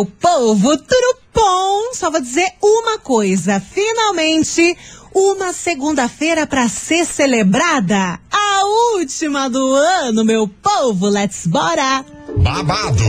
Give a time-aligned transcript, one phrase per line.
[0.00, 1.92] meu povo, tudo bom?
[1.92, 4.76] Só vou dizer uma coisa, finalmente
[5.14, 8.64] uma segunda-feira para ser celebrada, a
[8.94, 12.04] última do ano, meu povo, let's bora!
[12.36, 13.04] babado,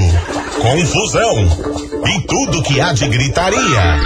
[0.60, 4.00] confusão e tudo que há de gritaria.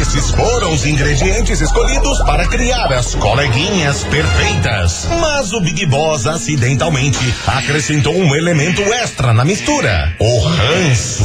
[0.00, 5.06] Esses foram os ingredientes escolhidos para criar as coleguinhas perfeitas.
[5.20, 11.24] Mas o Big Boss acidentalmente acrescentou um elemento extra na mistura: o ranço.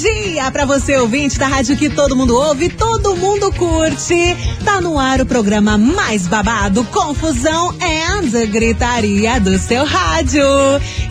[0.00, 4.36] dia para você ouvinte da rádio que todo mundo ouve, todo mundo curte.
[4.64, 10.42] Tá no ar o programa mais babado, confusão and gritaria do seu rádio.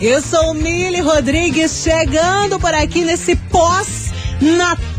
[0.00, 4.91] Eu sou Mili Rodrigues chegando por aqui nesse pós Natal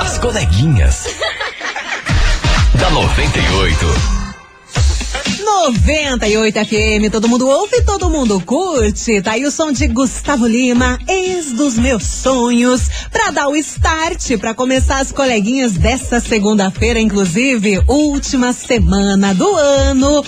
[0.00, 1.04] As coleguinhas.
[2.78, 4.17] da 98.
[5.58, 9.20] 98 FM, todo mundo ouve, todo mundo curte.
[9.20, 14.38] Tá aí o som de Gustavo Lima, ex dos meus sonhos, pra dar o start,
[14.38, 20.24] pra começar as coleguinhas dessa segunda-feira, inclusive, última semana do ano,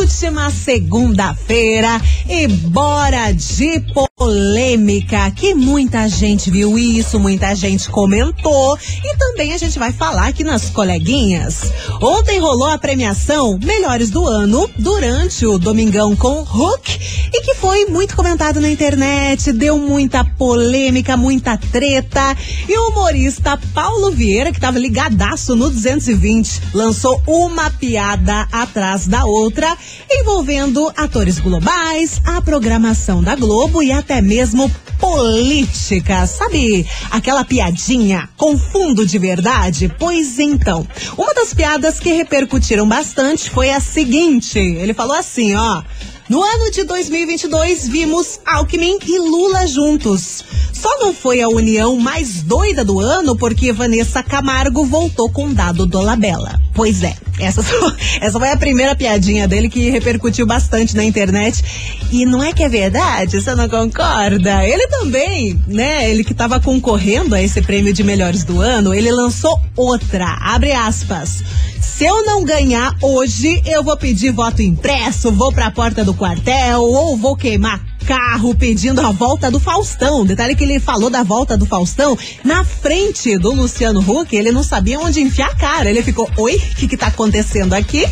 [0.00, 3.80] última segunda-feira, e bora de
[4.16, 10.26] polêmica, que muita gente viu isso, muita gente comentou, e também a gente vai falar
[10.26, 11.72] aqui nas coleguinhas.
[12.00, 16.98] Ontem rolou a premiação Melhores do Ano, durante o Domingão com Hulk
[17.32, 22.36] e que foi muito comentado na internet, deu muita polêmica, muita treta.
[22.68, 29.24] E o humorista Paulo Vieira, que estava ligadaço no 220, lançou uma piada atrás da
[29.24, 29.76] outra,
[30.10, 34.70] envolvendo atores globais, a programação da Globo e até mesmo
[35.02, 36.86] política, sabe?
[37.10, 39.92] Aquela piadinha com fundo de verdade?
[39.98, 40.86] Pois então,
[41.18, 45.82] uma das piadas que repercutiram bastante foi a seguinte: ele falou assim, ó.
[46.28, 50.42] No ano de 2022, vimos Alckmin e Lula juntos.
[50.72, 55.86] Só não foi a união mais doida do ano porque Vanessa Camargo voltou com dado
[55.86, 56.58] do Labella.
[56.74, 57.62] Pois é, essa,
[58.20, 61.62] essa foi a primeira piadinha dele que repercutiu bastante na internet.
[62.10, 63.40] E não é que é verdade?
[63.40, 64.66] Você não concorda?
[64.66, 66.10] Ele também, né?
[66.10, 70.36] Ele que estava concorrendo a esse prêmio de melhores do ano, ele lançou outra.
[70.40, 71.42] Abre aspas.
[71.82, 76.80] Se eu não ganhar hoje, eu vou pedir voto impresso, vou pra porta do quartel
[76.80, 80.24] ou vou queimar carro pedindo a volta do Faustão.
[80.24, 84.62] Detalhe que ele falou da volta do Faustão na frente do Luciano Huck, ele não
[84.62, 85.90] sabia onde enfiar a cara.
[85.90, 88.06] Ele ficou, oi, o que que tá acontecendo aqui?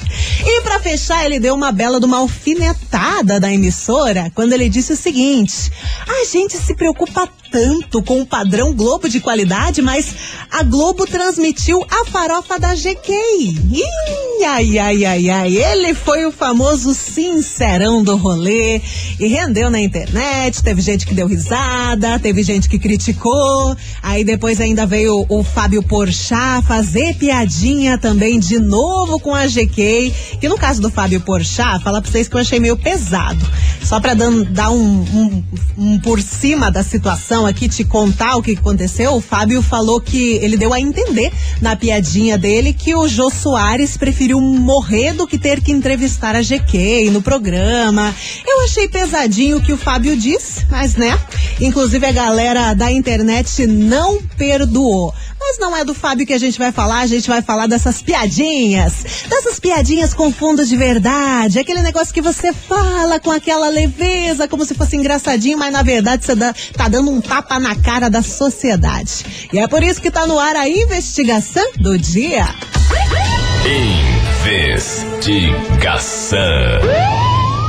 [0.45, 4.93] E para fechar, ele deu uma bela de uma alfinetada da emissora quando ele disse
[4.93, 5.71] o seguinte:
[6.07, 10.15] a gente se preocupa tanto com o padrão Globo de qualidade, mas
[10.51, 13.13] a Globo transmitiu a farofa da GK.
[13.13, 15.57] Ih, ai, ai, ai, ai.
[15.57, 18.81] Ele foi o famoso sincerão do rolê
[19.19, 24.61] e rendeu na internet, teve gente que deu risada, teve gente que criticou, aí depois
[24.61, 30.57] ainda veio o Fábio Porchat fazer piadinha também de novo com a GK, que no
[30.57, 33.45] caso do Fábio Porchat, fala pra vocês que eu achei meio pesado.
[33.83, 35.45] Só pra dar um, um,
[35.77, 40.35] um por cima da situação aqui, te contar o que aconteceu, o Fábio falou que
[40.35, 45.39] ele deu a entender na piadinha dele que o Jô Soares preferiu morrer do que
[45.39, 48.15] ter que entrevistar a GK no programa.
[48.47, 51.17] Eu achei pesadinho o que o Fábio disse, mas né?
[51.61, 55.15] Inclusive a galera da internet não perdoou.
[55.39, 58.03] Mas não é do Fábio que a gente vai falar, a gente vai falar dessas
[58.03, 59.05] piadinhas.
[59.29, 61.61] Dessas piadinhas com fundo de verdade.
[61.61, 66.25] Aquele negócio que você fala com aquela leveza, como se fosse engraçadinho, mas na verdade
[66.25, 66.35] você
[66.73, 69.49] tá dando um tapa na cara da sociedade.
[69.53, 72.45] E é por isso que tá no ar a investigação do dia.
[75.25, 76.41] Investigação.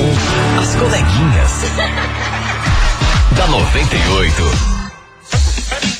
[0.60, 2.24] As coleguinhas
[3.34, 4.73] da 98.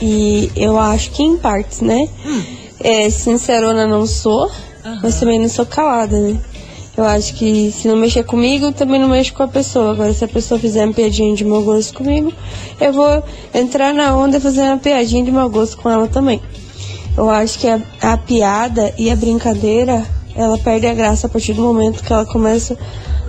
[0.01, 2.09] E, e eu acho que em partes, né?
[2.25, 2.43] Hum.
[2.81, 4.47] É, sincerona não sou,
[4.83, 4.99] uhum.
[5.01, 6.37] mas também não sou calada, né?
[6.99, 9.93] Eu acho que se não mexer comigo, também não mexo com a pessoa.
[9.93, 12.33] Agora, se a pessoa fizer uma piadinha de mau gosto comigo,
[12.77, 16.41] eu vou entrar na onda e fazer uma piadinha de mau gosto com ela também.
[17.15, 21.53] Eu acho que a, a piada e a brincadeira, ela perde a graça a partir
[21.53, 22.77] do momento que ela começa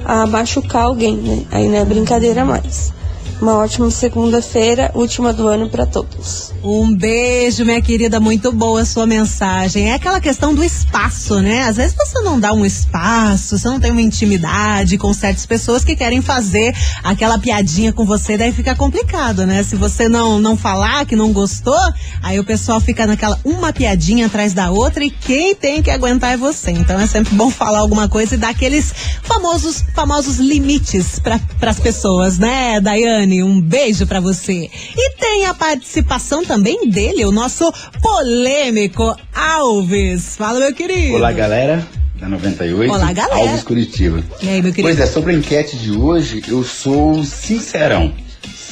[0.04, 1.44] a machucar alguém, né?
[1.52, 2.92] Aí não é brincadeira mais.
[3.40, 6.52] Uma ótima segunda-feira, última do ano para todos.
[6.62, 9.90] Um beijo, minha querida, muito boa a sua mensagem.
[9.90, 11.62] É aquela questão do espaço, né?
[11.62, 15.82] Às vezes você não dá um espaço, você não tem uma intimidade com certas pessoas
[15.82, 19.62] que querem fazer aquela piadinha com você, daí fica complicado, né?
[19.62, 21.80] Se você não não falar que não gostou,
[22.22, 26.32] aí o pessoal fica naquela uma piadinha atrás da outra e quem tem que aguentar
[26.32, 26.72] é você.
[26.72, 28.92] Então é sempre bom falar alguma coisa e dar aqueles
[29.22, 33.29] famosos famosos limites para as pessoas, né, Daiane?
[33.42, 34.68] Um beijo para você.
[34.96, 37.72] E tem a participação também dele, o nosso
[38.02, 40.36] polêmico Alves.
[40.36, 41.14] Fala, meu querido.
[41.14, 41.86] Olá, galera
[42.20, 42.92] da 98.
[42.92, 43.40] Olá, galera.
[43.50, 44.22] Alves Curitiba.
[44.42, 44.82] E aí, meu querido?
[44.82, 48.12] Pois é, sobre a enquete de hoje, eu sou sincerão.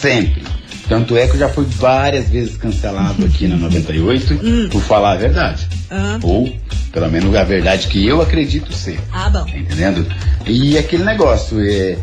[0.00, 0.42] Sempre.
[0.88, 4.68] Tanto é que eu já fui várias vezes cancelado aqui na 98 Hum.
[4.70, 5.68] por falar a verdade.
[5.90, 6.18] Ah.
[6.22, 6.50] Ou,
[6.92, 8.98] pelo menos, a verdade que eu acredito ser.
[9.12, 9.44] Ah, bom.
[9.44, 10.06] Tá entendendo?
[10.46, 11.98] E aquele negócio, é.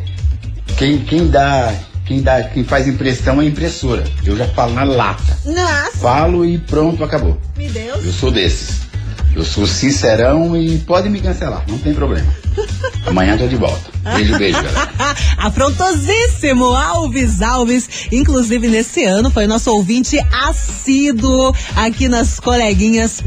[0.78, 1.74] Quem, quem dá.
[2.06, 4.04] Quem dá, quem faz impressão é impressora.
[4.24, 5.38] Eu já falo na lata.
[5.46, 7.40] Nossa, Falo e pronto, acabou.
[7.58, 8.06] meu Deus.
[8.06, 8.82] Eu sou desses.
[9.36, 12.32] Eu sou sincerão e pode me cancelar, não tem problema.
[13.06, 13.96] Amanhã tô de volta.
[14.14, 14.94] Beijo, beijo, galera.
[15.38, 23.22] Afrontosíssimo Alves Alves, inclusive nesse ano foi nosso ouvinte assíduo aqui nas coleguinhas.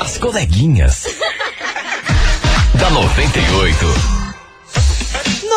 [0.00, 1.17] As coleguinhas.
[2.90, 4.17] Da 98.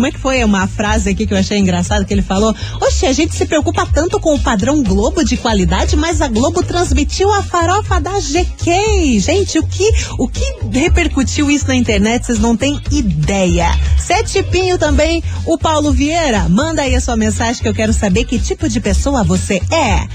[0.00, 2.56] como é que foi uma frase aqui que eu achei engraçado que ele falou?
[2.80, 6.62] Oxe, a gente se preocupa tanto com o padrão Globo de qualidade, mas a Globo
[6.62, 9.20] transmitiu a farofa da GK.
[9.20, 10.42] Gente, o que, o que
[10.72, 13.78] repercutiu isso na internet, vocês não têm ideia.
[13.98, 16.48] Sete Pinho também, o Paulo Vieira.
[16.48, 20.08] Manda aí a sua mensagem que eu quero saber que tipo de pessoa você é.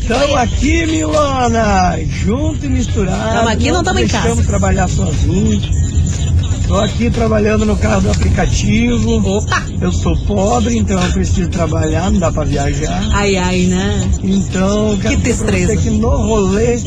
[0.00, 3.28] Estamos aqui, Milona, junto e misturado.
[3.28, 4.28] Estamos aqui, não estamos em casa.
[4.28, 6.25] Estamos trabalhar sozinhos.
[6.66, 9.24] Estou aqui trabalhando no carro do aplicativo.
[9.24, 9.64] Opa!
[9.80, 13.08] Eu sou pobre, então eu preciso trabalhar, não dá para viajar.
[13.12, 14.10] Ai, ai, né?
[14.20, 15.76] Então, que tristeza.
[15.76, 16.80] Que no rolê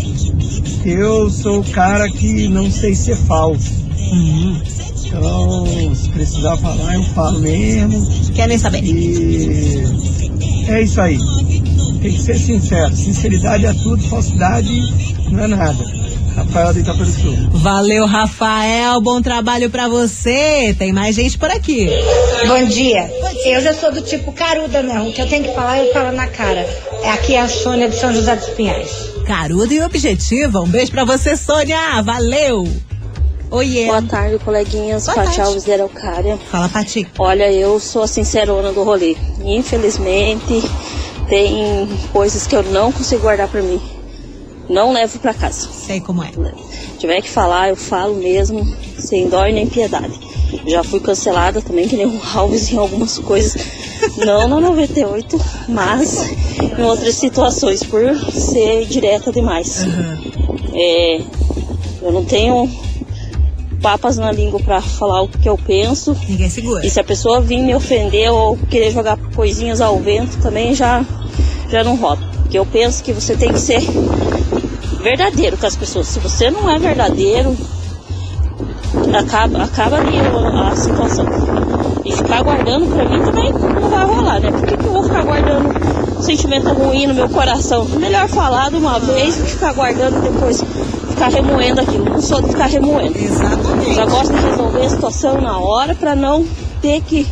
[0.83, 3.71] eu sou o cara que não sei ser falso.
[4.11, 4.61] Uhum.
[5.05, 8.05] Então, se precisar falar, eu falo mesmo.
[8.33, 8.83] Quer nem saber.
[8.83, 9.81] E
[10.67, 11.17] é isso aí.
[12.01, 12.93] Tem que ser sincero.
[12.93, 14.69] Sinceridade é tudo, falsidade
[15.31, 15.98] não é nada.
[16.39, 17.35] Rafael de Itapuru Sul.
[17.51, 19.01] Valeu, Rafael.
[19.01, 20.73] Bom trabalho para você.
[20.79, 21.89] Tem mais gente por aqui.
[22.47, 23.11] Bom dia.
[23.45, 25.09] Eu já sou do tipo caruda mesmo.
[25.09, 26.65] O que eu tenho que falar, eu falo na cara.
[27.13, 28.89] Aqui é a Sônia de São José dos Pinhais.
[29.25, 30.61] Caruda e objetiva.
[30.61, 32.01] Um beijo para você, Sônia.
[32.03, 32.67] Valeu.
[33.51, 33.87] Oiê.
[33.87, 35.05] Boa tarde, coleguinhas.
[35.05, 35.41] Boa Pati tarde.
[35.41, 36.39] Alves de Araucária.
[36.49, 37.05] Fala, Pati.
[37.19, 39.17] Olha, eu sou a sincerona do rolê.
[39.43, 40.63] Infelizmente,
[41.27, 43.81] tem coisas que eu não consigo guardar pra mim.
[44.69, 45.67] Não levo pra casa.
[45.71, 46.29] Sei como é.
[46.29, 48.65] Se tiver que falar, eu falo mesmo,
[48.97, 50.13] sem dó e nem piedade.
[50.67, 53.55] Já fui cancelada também, que nem o Alves em algumas coisas.
[54.17, 56.29] Não na 98, mas
[56.77, 59.85] em outras situações, por ser direta demais.
[60.73, 61.21] É,
[62.01, 62.69] eu não tenho
[63.81, 66.15] papas na língua pra falar o que eu penso.
[66.27, 66.85] Ninguém segura.
[66.85, 71.03] E se a pessoa vir me ofender ou querer jogar coisinhas ao vento, também já,
[71.69, 72.19] já não rola.
[72.41, 73.81] Porque eu penso que você tem que ser
[75.01, 76.07] verdadeiro com as pessoas.
[76.07, 77.55] Se você não é verdadeiro,
[79.17, 81.25] acaba, acaba ali a, a situação.
[82.05, 84.51] E ficar guardando pra mim também não vai rolar, né?
[84.51, 87.85] Por que, que eu vou ficar guardando sentimento ruim no meu coração?
[87.85, 90.63] Melhor falar de uma vez do que ficar guardando depois,
[91.09, 92.05] ficar remoendo aquilo.
[92.05, 93.17] Não sou de ficar remoendo.
[93.17, 93.95] Exatamente.
[93.95, 96.45] Já gosto de resolver a situação na hora pra não
[96.81, 97.27] ter que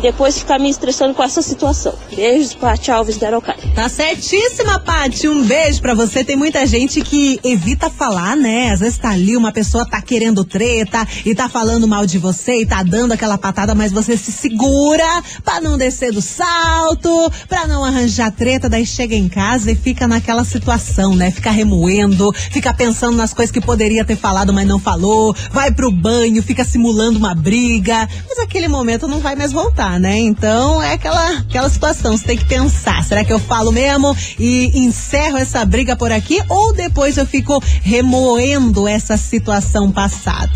[0.00, 1.94] depois ficar me estressando com essa situação.
[2.14, 3.62] Beijos, Paty Alves da Araucária.
[3.74, 5.28] Tá certíssima, Paty.
[5.28, 6.24] Um beijo pra você.
[6.24, 8.70] Tem muita gente que evita falar, né?
[8.72, 12.62] Às vezes tá ali, uma pessoa tá querendo treta e tá falando mal de você
[12.62, 15.04] e tá dando aquela patada, mas você se segura
[15.44, 18.68] pra não descer do salto, pra não arranjar treta.
[18.68, 21.30] Daí chega em casa e fica naquela situação, né?
[21.30, 25.34] Fica remoendo, fica pensando nas coisas que poderia ter falado, mas não falou.
[25.52, 28.08] Vai pro banho, fica simulando uma briga.
[28.28, 30.18] Mas aquele momento não vai mais voltar, né?
[30.18, 31.99] Então é aquela, aquela situação.
[32.08, 36.40] Você tem que pensar: será que eu falo mesmo e encerro essa briga por aqui?
[36.48, 40.50] Ou depois eu fico remoendo essa situação passada?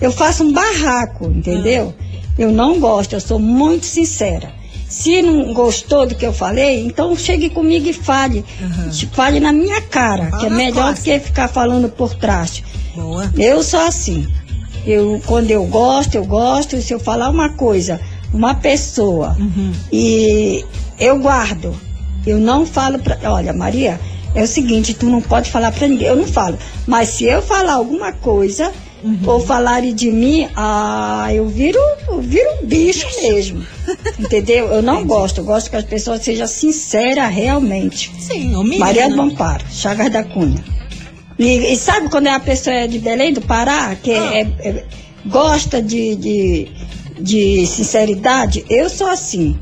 [0.00, 1.94] eu faço um barraco, entendeu?
[2.36, 4.52] Eu não gosto, eu sou muito sincera.
[4.88, 8.44] Se não gostou do que eu falei, então chegue comigo e fale.
[8.60, 9.08] Uhum.
[9.12, 12.62] Fale na minha cara, Fala que é melhor do que ficar falando por trás.
[12.94, 13.32] Boa.
[13.38, 14.26] Eu sou assim.
[14.84, 16.80] Eu, quando eu gosto, eu gosto.
[16.82, 18.00] Se eu falar uma coisa,
[18.34, 19.72] uma pessoa, uhum.
[19.90, 20.64] e
[21.02, 21.74] eu guardo.
[22.24, 23.18] Eu não falo pra.
[23.24, 23.98] Olha, Maria,
[24.34, 26.06] é o seguinte, tu não pode falar pra ninguém.
[26.06, 26.56] Eu não falo.
[26.86, 29.18] Mas se eu falar alguma coisa, uhum.
[29.26, 33.66] ou falarem de mim, ah, eu viro, eu viro bicho mesmo.
[34.18, 34.68] Entendeu?
[34.68, 35.08] Eu não Entendi.
[35.08, 35.38] gosto.
[35.40, 38.12] Eu gosto que as pessoas sejam sinceras realmente.
[38.20, 40.64] Sim, o Maria do Amparo, Chagas da Cunha.
[41.38, 44.34] E, e, sabe quando é a pessoa é de Belém do Pará, que ah.
[44.34, 44.84] é, é,
[45.26, 46.68] gosta de, de,
[47.18, 48.64] de sinceridade?
[48.70, 49.58] Eu sou assim.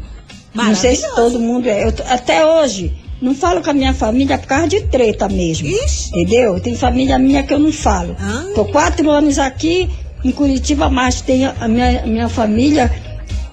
[0.55, 1.85] Não sei se todo mundo é.
[1.85, 5.69] Eu, até hoje, não falo com a minha família por causa de treta mesmo.
[5.69, 6.09] Ixi.
[6.09, 6.61] Entendeu?
[6.61, 8.17] Tem família minha que eu não falo.
[8.19, 8.47] Ah.
[8.55, 9.89] Tô quatro anos aqui
[10.25, 12.91] em Curitiba, mas tem a minha, minha família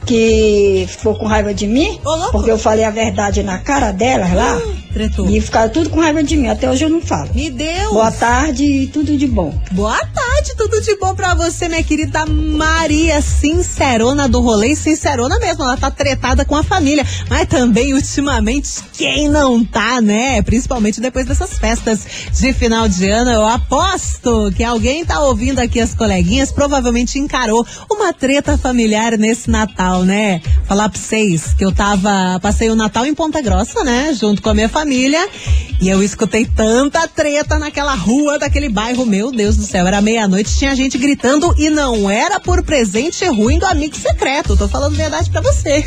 [0.05, 4.33] que ficou com raiva de mim, Ô, porque eu falei a verdade na cara delas
[4.33, 4.57] lá.
[4.57, 4.77] Ah.
[4.93, 5.29] Tretou.
[5.29, 6.47] E ficaram tudo com raiva de mim.
[6.47, 7.29] Até hoje eu não falo.
[7.35, 7.93] Me deu.
[7.93, 9.53] Boa tarde e tudo de bom.
[9.71, 15.63] Boa tarde, tudo de bom pra você, minha querida Maria, sincerona do rolê, sincerona mesmo.
[15.63, 17.05] Ela tá tretada com a família.
[17.29, 20.41] Mas também, ultimamente, quem não tá, né?
[20.41, 23.31] Principalmente depois dessas festas de final de ano.
[23.31, 29.49] Eu aposto que alguém tá ouvindo aqui as coleguinhas, provavelmente encarou uma treta familiar nesse
[29.49, 30.41] Natal, né?
[30.67, 32.39] Falar pra vocês que eu tava.
[32.41, 34.13] Passei o Natal em Ponta Grossa, né?
[34.13, 35.27] Junto com a minha família.
[35.79, 39.85] E eu escutei tanta treta naquela rua daquele bairro, meu Deus do céu.
[39.85, 44.57] Era meia-noite, tinha gente gritando e não era por presente ruim do amigo secreto.
[44.57, 45.83] Tô falando verdade para você.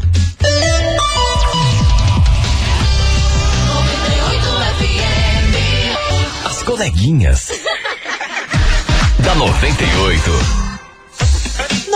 [6.44, 7.48] As coleguinhas
[9.24, 10.69] da 98.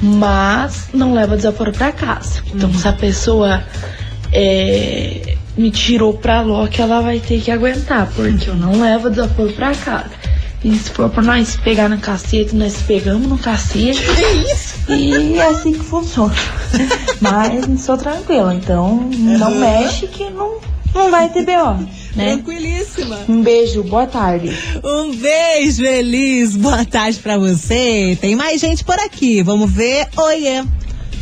[0.00, 2.40] mas não leva desaforo para casa.
[2.54, 2.78] Então, uhum.
[2.78, 3.43] se a pessoa
[4.32, 9.52] é, me tirou pra Loki, ela vai ter que aguentar, porque eu não levo desaforo
[9.52, 10.10] pra casa.
[10.64, 14.02] E se for pra nós pegar na cacete, nós pegamos no cacete.
[14.02, 14.92] É isso?
[14.92, 16.34] E é assim que funciona.
[17.20, 19.60] Mas sou tranquila, então não uhum.
[19.60, 20.58] mexe que não,
[20.94, 21.74] não vai ter B.O.
[22.16, 22.36] Né?
[22.36, 23.18] Tranquilíssima.
[23.28, 24.56] Um beijo, boa tarde.
[24.82, 26.56] Um beijo, Elis.
[26.56, 28.16] Boa tarde pra você.
[28.20, 29.42] Tem mais gente por aqui.
[29.42, 30.08] Vamos ver.
[30.16, 30.64] Oiê.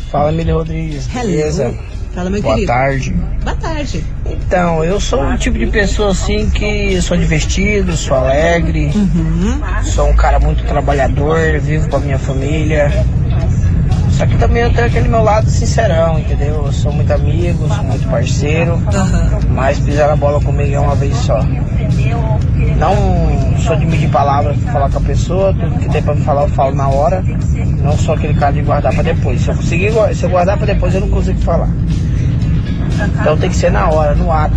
[0.09, 1.07] Fala, Emília Rodrigues.
[1.07, 1.27] Hello.
[1.27, 1.92] Beleza?
[2.13, 2.71] Fala, meu Boa querido.
[2.71, 3.09] tarde.
[3.43, 4.03] Boa tarde.
[4.25, 9.59] Então, eu sou um tipo de pessoa assim que sou divertido, sou alegre, Uhum.
[9.83, 12.91] sou um cara muito trabalhador, vivo com a minha família.
[14.23, 16.63] Só que também eu tenho aquele meu lado sincerão, entendeu?
[16.65, 18.81] Eu sou muito amigo, sou muito parceiro,
[19.49, 21.43] mas pisar na bola comigo é uma vez só.
[22.77, 26.21] Não sou de medir palavras pra falar com a pessoa, tudo que tem pra me
[26.21, 27.21] falar eu falo na hora.
[27.83, 29.41] Não sou aquele cara de guardar pra depois.
[29.41, 31.67] Se eu conseguir, se eu guardar pra depois eu não consigo falar.
[33.19, 34.55] Então tem que ser na hora, no ato.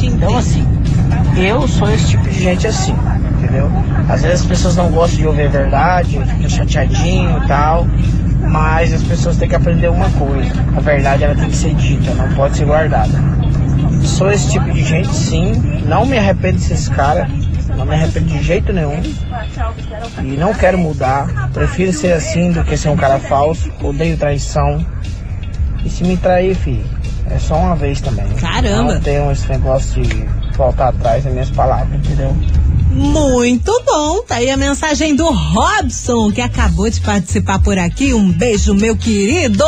[0.00, 0.64] Então assim,
[1.36, 2.94] eu sou esse tipo de gente assim,
[3.36, 3.68] entendeu?
[4.08, 7.84] Às vezes as pessoas não gostam de ouvir a verdade, fica chateadinho e tal,
[8.40, 10.52] mas as pessoas têm que aprender uma coisa.
[10.76, 13.12] A verdade ela tem que ser dita, não pode ser guardada.
[14.04, 15.52] Sou esse tipo de gente sim,
[15.86, 17.28] não me arrependo de ser esse cara,
[17.76, 19.00] não me arrependo de jeito nenhum.
[20.22, 21.50] E não quero mudar.
[21.52, 23.70] Prefiro ser assim do que ser um cara falso.
[23.82, 24.84] Odeio traição.
[25.84, 26.84] E se me trair, filho,
[27.30, 28.28] é só uma vez também.
[28.34, 28.94] Caramba.
[28.94, 32.34] Não tenho esse negócio de voltar atrás das minhas palavras, entendeu?
[32.90, 34.22] Muito bom.
[34.22, 38.14] Tá aí a mensagem do Robson, que acabou de participar por aqui.
[38.14, 39.64] Um beijo, meu querido.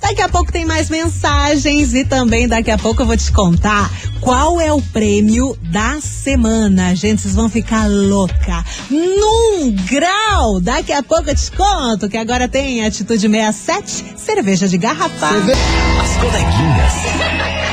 [0.00, 3.90] Daqui a pouco tem mais mensagens e também daqui a pouco eu vou te contar
[4.20, 6.94] qual é o prêmio da semana.
[6.94, 8.64] Gente, vocês vão ficar louca.
[8.90, 10.60] Num grau.
[10.60, 15.28] Daqui a pouco eu te conto que agora tem Atitude 67, cerveja de garrafa.
[15.28, 16.92] As coleguinhas.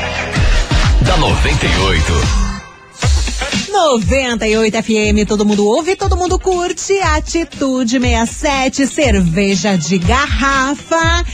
[1.02, 2.49] Da 98.
[3.70, 7.00] 98 FM, todo mundo ouve, todo mundo curte.
[7.00, 11.24] Atitude 67, cerveja de garrafa.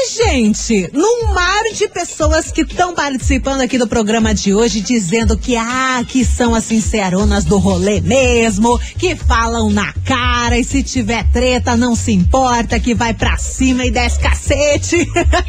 [0.00, 5.36] E, gente, num mar de pessoas que estão participando aqui do programa de hoje, dizendo
[5.36, 10.84] que, ah, que são as sinceronas do rolê mesmo, que falam na cara e se
[10.84, 15.04] tiver treta não se importa, que vai pra cima e desce cacete.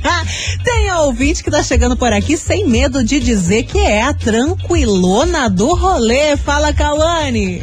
[0.66, 4.16] Tem a ouvinte que tá chegando por aqui sem medo de dizer que é a
[4.16, 6.36] tranquilona do rolê.
[6.38, 7.62] Fala, Cauane.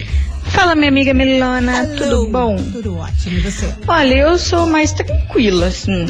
[0.57, 2.57] Fala, minha amiga Melona, tudo bom?
[2.57, 3.69] Tudo ótimo, e você?
[3.87, 6.07] Olha, eu sou mais tranquila, assim.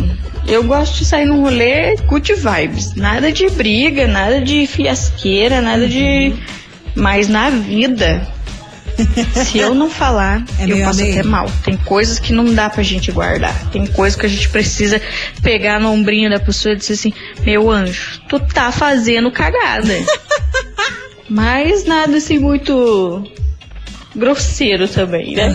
[0.47, 2.95] Eu gosto de sair num rolê good vibes.
[2.95, 6.29] Nada de briga, nada de fiasqueira, nada de.
[6.31, 6.39] Uhum.
[6.95, 8.25] Mas na vida,
[9.35, 11.51] se eu não falar, É eu passo até mal.
[11.65, 13.71] Tem coisas que não dá pra gente guardar.
[13.73, 15.03] Tem coisas que a gente precisa
[15.43, 19.93] pegar no ombrinho da pessoa e dizer assim: Meu anjo, tu tá fazendo cagada.
[21.29, 23.29] Mas nada assim muito
[24.17, 25.49] grosseiro também, né?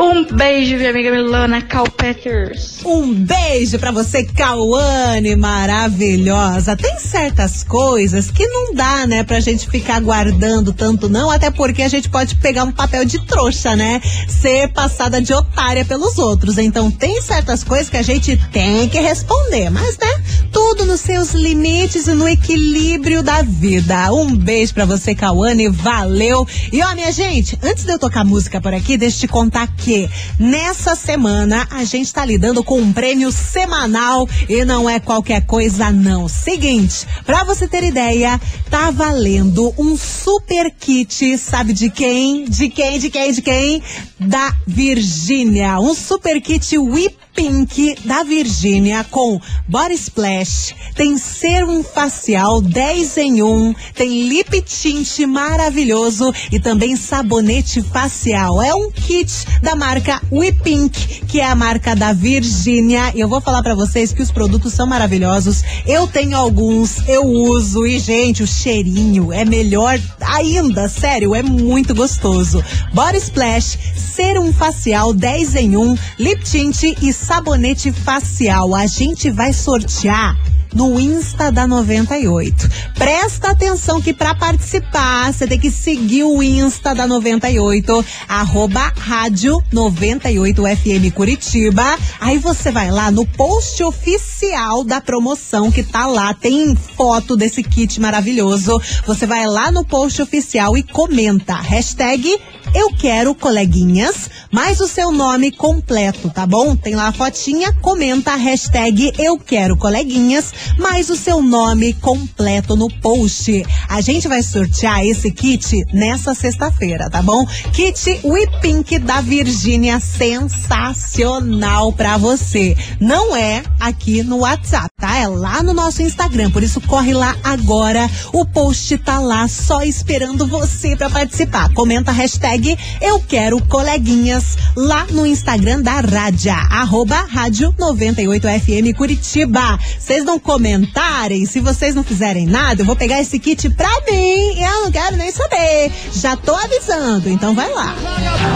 [0.00, 2.78] Um beijo, minha amiga Milana Cal Peters.
[2.84, 6.76] Um beijo pra você, Cauane, maravilhosa.
[6.76, 11.82] Tem certas coisas que não dá, né, pra gente ficar guardando tanto não, até porque
[11.82, 14.00] a gente pode pegar um papel de trouxa, né?
[14.28, 16.58] Ser passada de otária pelos outros.
[16.58, 21.32] Então tem certas coisas que a gente tem que responder, mas né, tudo nos seus
[21.32, 24.12] limites e no equilíbrio da vida.
[24.12, 26.46] Um beijo pra você, Cauane, valeu.
[26.72, 29.66] E ó, minha gente, antes de eu tocar música por aqui, deixa eu te contar
[29.88, 30.06] que
[30.38, 35.90] nessa semana a gente tá lidando com um prêmio semanal e não é qualquer coisa
[35.90, 36.28] não.
[36.28, 42.44] Seguinte, pra você ter ideia, tá valendo um super kit, sabe de quem?
[42.44, 43.82] De quem, de quem, de quem?
[44.20, 45.80] Da Virgínia.
[45.80, 53.42] Um super kit Whip Pink da Virgínia com Body Splash, tem serum facial 10 em
[53.44, 58.60] 1, tem lip tint maravilhoso e também sabonete facial.
[58.60, 59.30] É um kit
[59.62, 63.12] da marca We Pink, que é a marca da Virgínia.
[63.14, 65.62] E eu vou falar pra vocês que os produtos são maravilhosos.
[65.86, 71.94] Eu tenho alguns, eu uso e gente, o cheirinho é melhor ainda, sério, é muito
[71.94, 72.64] gostoso.
[72.92, 78.74] Body Splash, serum facial 10 em 1, lip tint e sabonete facial.
[78.74, 80.34] A gente vai sortear
[80.74, 82.68] no Insta da 98.
[82.94, 89.62] Presta atenção que para participar, você tem que seguir o Insta da 98, arroba rádio
[89.70, 91.98] 98 FM Curitiba.
[92.18, 97.62] Aí você vai lá no post oficial da promoção que tá lá, tem foto desse
[97.62, 98.80] kit maravilhoso.
[99.06, 102.38] Você vai lá no post oficial e comenta, hashtag
[102.74, 106.74] eu quero coleguinhas, mais o seu nome completo, tá bom?
[106.76, 112.76] Tem lá a fotinha, comenta a hashtag eu quero coleguinhas, mais o seu nome completo
[112.76, 113.64] no post.
[113.88, 117.46] A gente vai sortear esse kit nessa sexta-feira, tá bom?
[117.72, 122.76] Kit We Pink da Virgínia, sensacional pra você.
[123.00, 124.88] Não é aqui no WhatsApp.
[124.98, 125.16] Tá?
[125.16, 128.10] É lá no nosso Instagram, por isso corre lá agora.
[128.32, 131.72] O post tá lá só esperando você para participar.
[131.72, 139.78] Comenta a hashtag Eu Quero Coleguinhas lá no Instagram da Rádia, arroba Rádio 98FM Curitiba.
[139.98, 144.60] Vocês não comentarem, se vocês não fizerem nada, eu vou pegar esse kit pra mim
[144.60, 145.92] eu não quero nem saber.
[146.12, 147.94] Já tô avisando, então vai lá.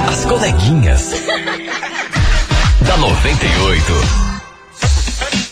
[0.08, 1.12] As coleguinhas
[2.84, 4.32] da 98.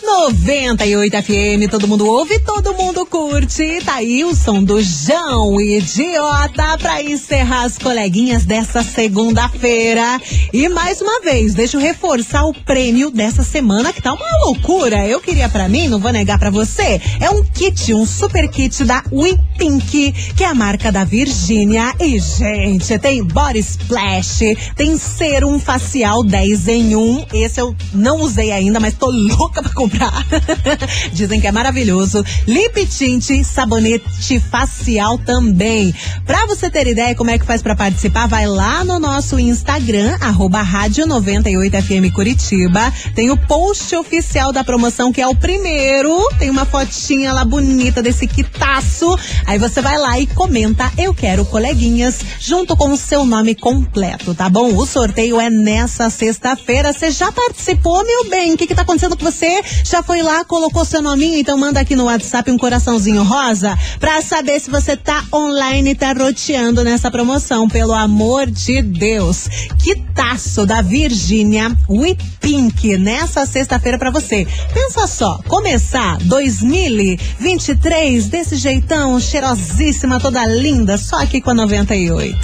[0.03, 3.81] 98 FM, todo mundo ouve, todo mundo curte.
[3.85, 10.21] Tá aí o som do João Idiota pra encerrar as coleguinhas dessa segunda-feira.
[10.53, 15.07] E mais uma vez, deixa eu reforçar o prêmio dessa semana que tá uma loucura.
[15.07, 18.85] Eu queria para mim, não vou negar para você, é um kit, um super kit
[18.85, 21.95] da We Pink, que é a marca da Virgínia.
[22.01, 24.41] E gente, tem body splash,
[24.75, 27.27] tem serum facial 10 em 1.
[27.35, 29.90] Esse eu não usei ainda, mas tô louca pra comprar
[31.13, 32.25] Dizem que é maravilhoso.
[32.47, 35.95] Lip tint, sabonete facial também.
[36.27, 40.17] Pra você ter ideia como é que faz para participar, vai lá no nosso Instagram,
[40.21, 42.93] arroba rádio 98FM Curitiba.
[43.15, 46.17] Tem o post oficial da promoção, que é o primeiro.
[46.39, 49.17] Tem uma fotinha lá bonita desse quitaço.
[49.47, 54.35] Aí você vai lá e comenta, eu quero coleguinhas, junto com o seu nome completo,
[54.35, 54.75] tá bom?
[54.77, 56.93] O sorteio é nessa sexta-feira.
[56.93, 58.55] Você já participou, meu bem?
[58.55, 59.63] O que que tá acontecendo com você?
[59.85, 61.39] Já foi lá, colocou seu nominho?
[61.39, 65.95] Então manda aqui no WhatsApp um coraçãozinho rosa pra saber se você tá online e
[65.95, 69.49] tá roteando nessa promoção, pelo amor de Deus.
[69.83, 74.47] Que taço da Virgínia We Pink nessa sexta-feira para você.
[74.73, 82.39] Pensa só, começar 2023 desse jeitão, cheirosíssima, toda linda, só aqui com a 98.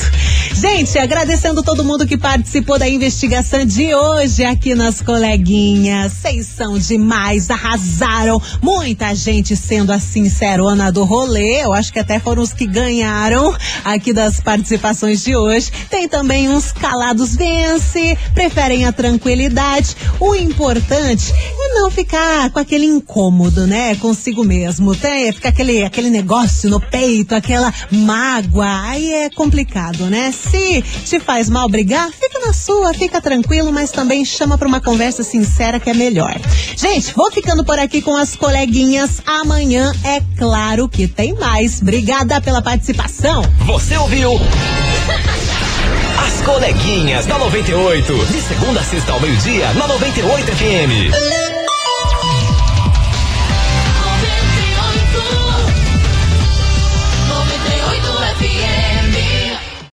[0.59, 6.15] Gente, agradecendo todo mundo que participou da investigação de hoje aqui nas coleguinhas.
[6.15, 8.41] Vocês são demais, arrasaram.
[8.63, 11.63] Muita gente sendo a sincerona do rolê.
[11.63, 15.71] Eu acho que até foram os que ganharam aqui das participações de hoje.
[15.91, 19.95] Tem também uns calados vence, preferem a tranquilidade.
[20.19, 23.95] O importante é não ficar com aquele incômodo, né?
[23.97, 24.97] Consigo mesmo.
[24.97, 28.89] Tem, fica aquele, aquele negócio no peito, aquela mágoa.
[28.89, 30.33] Aí é complicado, né?
[30.51, 34.81] Se te faz mal brigar, fica na sua, fica tranquilo, mas também chama para uma
[34.81, 36.35] conversa sincera que é melhor.
[36.77, 39.23] Gente, vou ficando por aqui com as coleguinhas.
[39.27, 41.81] Amanhã é claro que tem mais.
[41.81, 43.43] Obrigada pela participação.
[43.67, 44.33] Você ouviu?
[46.19, 48.15] As coleguinhas da 98.
[48.27, 51.56] De segunda a sexta ao meio-dia, na 98 FM.